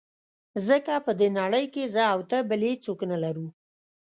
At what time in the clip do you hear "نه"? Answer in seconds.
3.11-3.17